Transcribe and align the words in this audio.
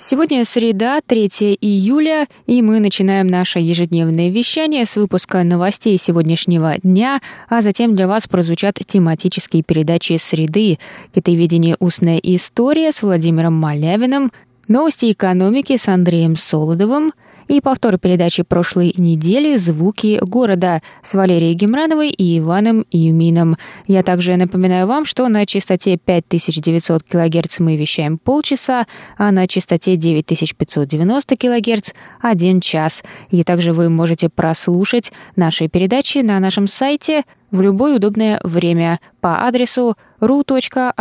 Сегодня 0.00 0.44
среда, 0.44 1.00
3 1.04 1.58
июля, 1.60 2.28
и 2.46 2.62
мы 2.62 2.78
начинаем 2.78 3.26
наше 3.26 3.58
ежедневное 3.58 4.30
вещание 4.30 4.86
с 4.86 4.94
выпуска 4.94 5.42
новостей 5.42 5.98
сегодняшнего 5.98 6.78
дня, 6.78 7.20
а 7.48 7.62
затем 7.62 7.96
для 7.96 8.06
вас 8.06 8.28
прозвучат 8.28 8.78
тематические 8.86 9.64
передачи 9.64 10.16
«Среды», 10.16 10.78
«Китоведение. 11.12 11.76
Устная 11.80 12.18
история» 12.18 12.92
с 12.92 13.02
Владимиром 13.02 13.54
Малявиным, 13.54 14.30
новости 14.68 15.10
экономики 15.10 15.76
с 15.76 15.88
Андреем 15.88 16.36
Солодовым– 16.36 17.12
и 17.48 17.60
повтор 17.60 17.98
передачи 17.98 18.42
прошлой 18.42 18.94
недели 18.96 19.56
«Звуки 19.56 20.20
города» 20.22 20.82
с 21.02 21.14
Валерией 21.14 21.54
Гемрановой 21.54 22.10
и 22.10 22.38
Иваном 22.38 22.84
Юмином. 22.90 23.56
Я 23.86 24.02
также 24.02 24.36
напоминаю 24.36 24.86
вам, 24.86 25.06
что 25.06 25.26
на 25.28 25.46
частоте 25.46 25.96
5900 25.96 27.02
кГц 27.02 27.58
мы 27.60 27.76
вещаем 27.76 28.18
полчаса, 28.18 28.86
а 29.16 29.32
на 29.32 29.46
частоте 29.46 29.96
9590 29.96 31.36
кГц– 31.36 31.92
один 32.20 32.60
час. 32.60 33.02
И 33.30 33.42
также 33.42 33.72
вы 33.72 33.88
можете 33.88 34.28
прослушать 34.28 35.10
наши 35.34 35.68
передачи 35.68 36.18
на 36.18 36.38
нашем 36.40 36.68
сайте 36.68 37.22
в 37.50 37.62
любое 37.62 37.96
удобное 37.96 38.40
время 38.44 39.00
по 39.20 39.46
адресу 39.46 39.96
ru.rti.org.tw. 40.20 40.92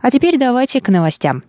А 0.00 0.10
теперь 0.10 0.36
давайте 0.36 0.80
к 0.80 0.88
новостям. 0.88 1.44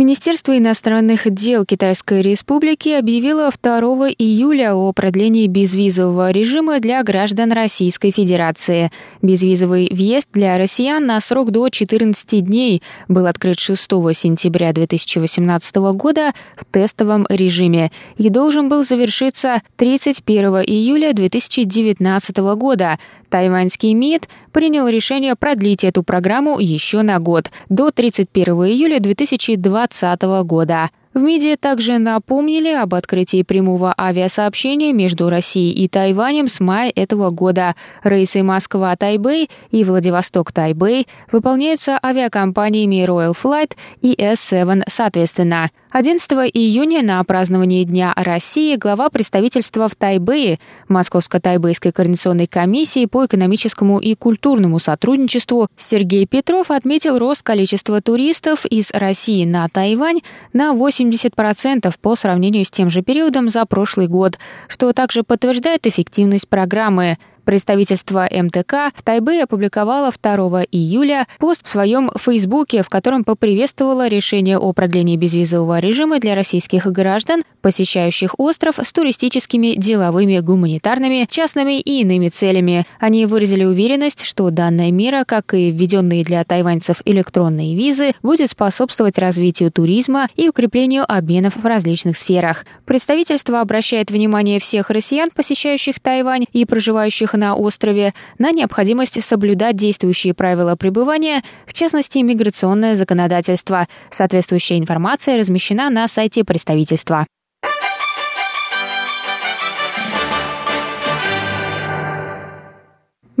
Министерство 0.00 0.56
иностранных 0.56 1.30
дел 1.30 1.66
Китайской 1.66 2.22
Республики 2.22 2.88
объявило 2.88 3.50
2 3.62 3.80
июля 4.16 4.74
о 4.74 4.94
продлении 4.94 5.46
безвизового 5.46 6.30
режима 6.30 6.80
для 6.80 7.02
граждан 7.02 7.52
Российской 7.52 8.10
Федерации. 8.10 8.90
Безвизовый 9.20 9.90
въезд 9.92 10.28
для 10.32 10.56
россиян 10.56 11.04
на 11.04 11.20
срок 11.20 11.50
до 11.50 11.68
14 11.68 12.42
дней 12.42 12.82
был 13.08 13.26
открыт 13.26 13.58
6 13.58 13.90
сентября 14.14 14.72
2018 14.72 15.76
года 15.92 16.32
в 16.56 16.64
тестовом 16.64 17.26
режиме 17.28 17.92
и 18.16 18.30
должен 18.30 18.70
был 18.70 18.84
завершиться 18.84 19.60
31 19.76 20.62
июля 20.62 21.12
2019 21.12 22.38
года. 22.56 22.98
Тайваньский 23.28 23.92
МИД 23.92 24.30
принял 24.50 24.88
решение 24.88 25.36
продлить 25.36 25.84
эту 25.84 26.02
программу 26.02 26.58
еще 26.58 27.02
на 27.02 27.18
год, 27.18 27.50
до 27.68 27.90
31 27.90 28.54
июля 28.64 28.98
2020 28.98 29.89
2020 29.90 30.44
года. 30.44 30.90
В 31.12 31.22
МИДе 31.22 31.56
также 31.56 31.98
напомнили 31.98 32.72
об 32.72 32.94
открытии 32.94 33.42
прямого 33.42 33.92
авиасообщения 33.98 34.92
между 34.92 35.28
Россией 35.28 35.72
и 35.72 35.88
Тайванем 35.88 36.46
с 36.46 36.60
мая 36.60 36.92
этого 36.94 37.30
года. 37.30 37.74
Рейсы 38.04 38.44
Москва-Тайбэй 38.44 39.50
и 39.72 39.82
Владивосток-Тайбэй 39.82 41.08
выполняются 41.32 41.98
авиакомпаниями 42.00 43.04
Royal 43.04 43.36
Flight 43.36 43.72
и 44.02 44.14
S7 44.14 44.84
соответственно. 44.86 45.70
11 45.92 46.30
июня 46.54 47.02
на 47.02 47.22
праздновании 47.24 47.82
Дня 47.82 48.12
России 48.14 48.76
глава 48.76 49.10
представительства 49.10 49.88
в 49.88 49.96
Тайбэе 49.96 50.60
Московско-Тайбэйской 50.88 51.90
координационной 51.90 52.46
комиссии 52.46 53.06
по 53.06 53.26
экономическому 53.26 53.98
и 53.98 54.14
культурному 54.14 54.78
сотрудничеству 54.78 55.66
Сергей 55.76 56.26
Петров 56.26 56.70
отметил 56.70 57.18
рост 57.18 57.42
количества 57.42 58.00
туристов 58.00 58.66
из 58.66 58.92
России 58.92 59.44
на 59.44 59.66
Тайвань 59.68 60.20
на 60.52 60.74
80% 61.08 61.94
по 62.00 62.16
сравнению 62.16 62.64
с 62.64 62.70
тем 62.70 62.90
же 62.90 63.02
периодом 63.02 63.48
за 63.48 63.64
прошлый 63.66 64.06
год, 64.06 64.38
что 64.68 64.92
также 64.92 65.22
подтверждает 65.22 65.86
эффективность 65.86 66.48
программы. 66.48 67.18
Представительство 67.50 68.28
МТК 68.30 68.92
в 68.94 69.02
Тайбе 69.02 69.42
опубликовало 69.42 70.12
2 70.12 70.66
июля 70.70 71.26
пост 71.40 71.66
в 71.66 71.68
своем 71.68 72.08
Фейсбуке, 72.16 72.84
в 72.84 72.88
котором 72.88 73.24
поприветствовало 73.24 74.06
решение 74.06 74.56
о 74.56 74.72
продлении 74.72 75.16
безвизового 75.16 75.80
режима 75.80 76.20
для 76.20 76.36
российских 76.36 76.86
граждан, 76.86 77.42
посещающих 77.60 78.38
остров 78.38 78.78
с 78.80 78.92
туристическими, 78.92 79.74
деловыми, 79.76 80.38
гуманитарными, 80.38 81.26
частными 81.28 81.80
и 81.80 82.02
иными 82.02 82.28
целями. 82.28 82.86
Они 83.00 83.26
выразили 83.26 83.64
уверенность, 83.64 84.24
что 84.24 84.50
данная 84.50 84.92
мера, 84.92 85.24
как 85.24 85.52
и 85.52 85.72
введенные 85.72 86.22
для 86.22 86.44
тайваньцев 86.44 87.02
электронные 87.04 87.74
визы, 87.74 88.14
будет 88.22 88.52
способствовать 88.52 89.18
развитию 89.18 89.72
туризма 89.72 90.28
и 90.36 90.48
укреплению 90.48 91.04
обменов 91.08 91.56
в 91.56 91.66
различных 91.66 92.16
сферах. 92.16 92.64
Представительство 92.86 93.60
обращает 93.60 94.12
внимание 94.12 94.60
всех 94.60 94.90
россиян, 94.90 95.30
посещающих 95.34 95.98
Тайвань 95.98 96.44
и 96.52 96.64
проживающих 96.64 97.34
на 97.40 97.56
острове 97.56 98.14
на 98.38 98.52
необходимость 98.52 99.20
соблюдать 99.24 99.74
действующие 99.74 100.34
правила 100.34 100.76
пребывания, 100.76 101.42
в 101.66 101.72
частности, 101.72 102.18
миграционное 102.18 102.94
законодательство. 102.94 103.88
Соответствующая 104.10 104.78
информация 104.78 105.36
размещена 105.36 105.90
на 105.90 106.06
сайте 106.06 106.44
представительства. 106.44 107.26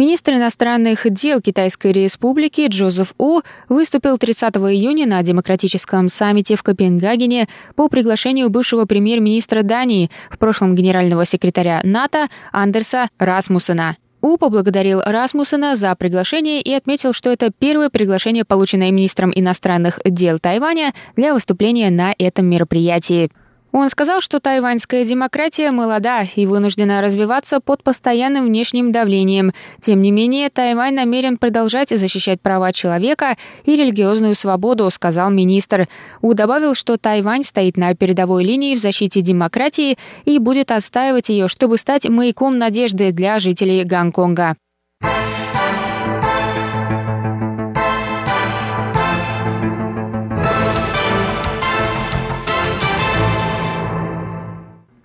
Министр 0.00 0.36
иностранных 0.36 1.02
дел 1.10 1.42
Китайской 1.42 1.92
Республики 1.92 2.68
Джозеф 2.68 3.12
У 3.18 3.42
выступил 3.68 4.16
30 4.16 4.56
июня 4.56 5.06
на 5.06 5.22
демократическом 5.22 6.08
саммите 6.08 6.56
в 6.56 6.62
Копенгагене 6.62 7.48
по 7.76 7.90
приглашению 7.90 8.48
бывшего 8.48 8.86
премьер-министра 8.86 9.62
Дании, 9.62 10.10
в 10.30 10.38
прошлом 10.38 10.74
генерального 10.74 11.26
секретаря 11.26 11.82
НАТО 11.84 12.28
Андерса 12.50 13.08
Расмуссена. 13.18 13.98
У 14.22 14.38
поблагодарил 14.38 15.02
Расмуссена 15.04 15.76
за 15.76 15.94
приглашение 15.96 16.62
и 16.62 16.72
отметил, 16.72 17.12
что 17.12 17.28
это 17.28 17.50
первое 17.50 17.90
приглашение, 17.90 18.46
полученное 18.46 18.90
министром 18.92 19.30
иностранных 19.34 20.00
дел 20.06 20.38
Тайваня 20.38 20.94
для 21.14 21.34
выступления 21.34 21.90
на 21.90 22.14
этом 22.18 22.46
мероприятии. 22.46 23.30
Он 23.72 23.88
сказал, 23.88 24.20
что 24.20 24.40
тайваньская 24.40 25.04
демократия 25.04 25.70
молода 25.70 26.24
и 26.34 26.46
вынуждена 26.46 27.00
развиваться 27.00 27.60
под 27.60 27.84
постоянным 27.84 28.46
внешним 28.46 28.90
давлением. 28.90 29.52
Тем 29.80 30.02
не 30.02 30.10
менее, 30.10 30.50
Тайвань 30.50 30.94
намерен 30.94 31.36
продолжать 31.36 31.90
защищать 31.90 32.40
права 32.40 32.72
человека 32.72 33.36
и 33.64 33.76
религиозную 33.76 34.34
свободу, 34.34 34.90
сказал 34.90 35.30
министр. 35.30 35.88
У 36.20 36.34
добавил, 36.34 36.74
что 36.74 36.96
Тайвань 36.96 37.44
стоит 37.44 37.76
на 37.76 37.94
передовой 37.94 38.44
линии 38.44 38.74
в 38.74 38.80
защите 38.80 39.20
демократии 39.20 39.98
и 40.24 40.38
будет 40.38 40.70
отстаивать 40.72 41.28
ее, 41.28 41.48
чтобы 41.48 41.78
стать 41.78 42.08
маяком 42.08 42.58
надежды 42.58 43.12
для 43.12 43.38
жителей 43.38 43.84
Гонконга. 43.84 44.56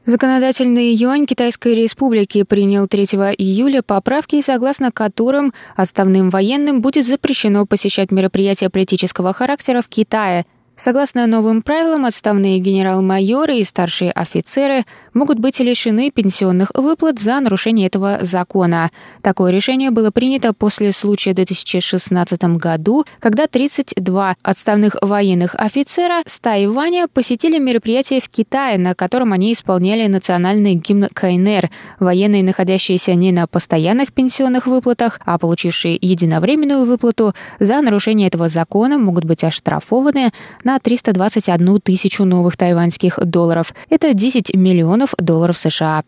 Законодательный 0.05 0.93
юань 0.93 1.25
Китайской 1.25 1.73
Республики 1.73 2.43
принял 2.43 2.87
3 2.87 3.05
июля 3.39 3.81
поправки, 3.81 4.39
согласно 4.39 4.91
которым 4.91 5.51
отставным 5.75 6.29
военным 6.29 6.81
будет 6.81 7.07
запрещено 7.07 7.65
посещать 7.65 8.11
мероприятия 8.11 8.69
политического 8.69 9.33
характера 9.33 9.81
в 9.81 9.87
Китае. 9.87 10.45
Согласно 10.77 11.25
новым 11.25 11.61
правилам, 11.61 12.03
отставные 12.03 12.59
генерал-майоры 12.59 13.59
и 13.59 13.63
старшие 13.63 14.11
офицеры 14.11 14.83
могут 15.13 15.39
быть 15.39 15.61
лишены 15.61 16.11
пенсионных 16.11 16.71
выплат 16.73 17.17
за 17.17 17.39
нарушение 17.39 17.87
этого 17.87 18.19
закона. 18.21 18.91
Такое 19.21 19.53
решение 19.53 19.89
было 19.91 20.11
принято 20.11 20.51
после 20.51 20.91
случая 20.91 21.31
в 21.31 21.35
2016 21.35 22.43
году, 22.57 23.05
когда 23.19 23.47
32 23.47 24.35
отставных 24.43 24.97
военных 25.01 25.55
офицера 25.55 26.21
с 26.25 26.41
Тайваня 26.41 27.07
посетили 27.07 27.57
мероприятие 27.57 28.19
в 28.19 28.27
Китае, 28.27 28.77
на 28.77 28.95
котором 28.95 29.31
они 29.31 29.53
исполняли 29.53 30.07
национальный 30.07 30.73
гимн 30.75 31.07
КНР. 31.13 31.69
Военные, 32.01 32.43
находящиеся 32.43 33.15
не 33.15 33.31
на 33.31 33.47
постоянных 33.47 34.11
пенсионных 34.11 34.67
выплатах, 34.67 35.21
а 35.23 35.37
получившие 35.39 35.97
единовременную 36.01 36.83
выплату 36.83 37.33
за 37.61 37.79
нарушение 37.79 38.27
этого 38.27 38.49
закона, 38.49 38.97
могут 38.97 39.23
быть 39.23 39.45
оштрафованы 39.45 40.33
на 40.65 40.77
321 40.79 41.79
тысячу 41.79 42.25
новых 42.25 42.57
тайваньских 42.57 43.19
долларов. 43.23 43.73
Это 43.89 44.13
10 44.13 44.53
миллионов 44.55 45.13
долларов 45.17 45.57
США. 45.57 46.03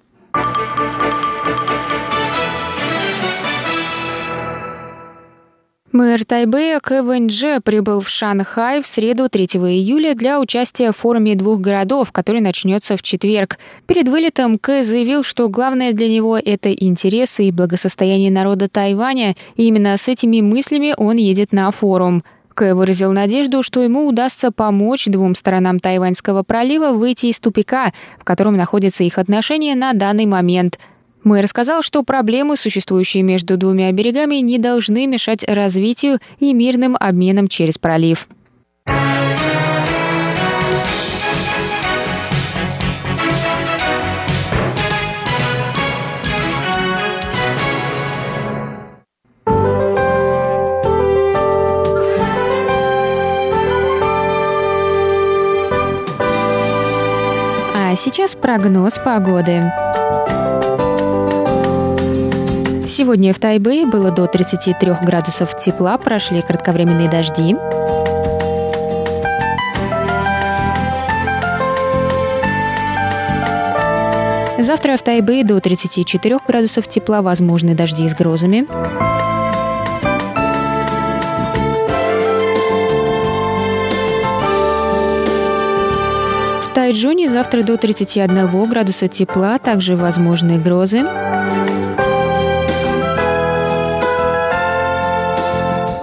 Мэр 5.97 6.25
Тайбэя 6.25 6.79
Кэвэньдже 6.79 7.59
прибыл 7.63 8.01
в 8.01 8.09
Шанхай 8.09 8.83
в 8.83 8.85
среду 8.85 9.29
3 9.29 9.45
июля 9.45 10.13
для 10.13 10.39
участия 10.39 10.91
в 10.91 10.97
форуме 10.97 11.33
двух 11.33 11.59
городов, 11.59 12.11
который 12.11 12.39
начнется 12.39 12.97
в 12.97 13.01
четверг. 13.01 13.57
Перед 13.87 14.07
вылетом 14.07 14.59
Кэ 14.59 14.83
заявил, 14.83 15.23
что 15.23 15.49
главное 15.49 15.93
для 15.93 16.07
него– 16.07 16.37
это 16.45 16.71
интересы 16.71 17.45
и 17.45 17.51
благосостояние 17.51 18.29
народа 18.29 18.69
Тайваня, 18.69 19.35
и 19.55 19.63
именно 19.63 19.97
с 19.97 20.07
этими 20.07 20.41
мыслями 20.41 20.93
он 20.97 21.15
едет 21.15 21.51
на 21.51 21.71
форум. 21.71 22.23
Кэ 22.57 22.73
выразил 22.73 23.11
надежду, 23.13 23.61
что 23.61 23.83
ему 23.83 24.07
удастся 24.07 24.51
помочь 24.51 25.05
двум 25.05 25.35
сторонам 25.35 25.79
Тайваньского 25.79 26.41
пролива 26.41 26.91
выйти 26.91 27.27
из 27.27 27.39
тупика, 27.39 27.93
в 28.19 28.23
котором 28.23 28.57
находятся 28.57 29.03
их 29.03 29.19
отношения 29.19 29.75
на 29.75 29.93
данный 29.93 30.25
момент– 30.25 30.79
Мэр 31.23 31.43
рассказал, 31.43 31.81
что 31.81 32.03
проблемы, 32.03 32.55
существующие 32.55 33.21
между 33.21 33.57
двумя 33.57 33.91
берегами, 33.91 34.37
не 34.37 34.59
должны 34.59 35.07
мешать 35.07 35.43
развитию 35.43 36.19
и 36.39 36.53
мирным 36.53 36.95
обменам 36.97 37.49
через 37.49 37.77
пролив. 37.77 38.29
Прогноз 58.57 58.97
погоды. 58.97 59.71
Сегодня 62.87 63.31
в 63.31 63.37
Тайбэе 63.37 63.85
было 63.85 64.09
до 64.09 64.25
33 64.25 64.93
градусов 65.03 65.55
тепла, 65.55 65.95
прошли 65.99 66.41
кратковременные 66.41 67.07
дожди. 67.07 67.55
Завтра 74.57 74.97
в 74.97 75.03
Тайбэе 75.03 75.43
до 75.43 75.59
34 75.59 76.39
градусов 76.47 76.87
тепла, 76.87 77.21
возможны 77.21 77.75
дожди 77.75 78.09
с 78.09 78.15
грозами. 78.15 78.65
Тайджуне 86.77 87.27
завтра 87.27 87.63
до 87.63 87.75
31 87.75 88.67
градуса 88.69 89.07
тепла, 89.07 89.57
также 89.57 89.95
возможны 89.95 90.59
грозы. 90.59 91.01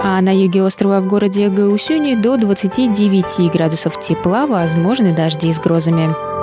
а 0.03 0.21
на 0.21 0.35
юге 0.35 0.65
острова 0.65 1.01
в 1.01 1.07
городе 1.07 1.49
Гаусюни 1.49 2.17
до 2.17 2.37
29 2.37 3.53
градусов 3.53 4.01
тепла, 4.01 4.47
возможны 4.47 5.15
дожди 5.15 5.53
с 5.53 5.61
грозами. 5.61 6.34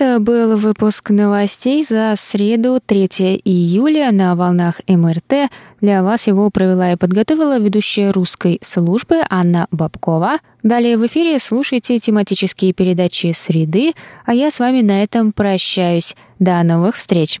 Это 0.00 0.20
был 0.20 0.56
выпуск 0.56 1.10
новостей 1.10 1.82
за 1.82 2.14
среду 2.16 2.80
3 2.86 3.40
июля 3.44 4.12
на 4.12 4.36
волнах 4.36 4.80
МРТ. 4.86 5.50
Для 5.80 6.04
вас 6.04 6.28
его 6.28 6.50
провела 6.50 6.92
и 6.92 6.96
подготовила 6.96 7.58
ведущая 7.58 8.12
русской 8.12 8.60
службы 8.62 9.16
Анна 9.28 9.66
Бабкова. 9.72 10.38
Далее 10.62 10.96
в 10.98 11.04
эфире 11.08 11.40
слушайте 11.40 11.98
тематические 11.98 12.74
передачи 12.74 13.32
«Среды», 13.32 13.92
а 14.24 14.34
я 14.34 14.52
с 14.52 14.60
вами 14.60 14.82
на 14.82 15.02
этом 15.02 15.32
прощаюсь. 15.32 16.14
До 16.38 16.62
новых 16.62 16.94
встреч! 16.94 17.40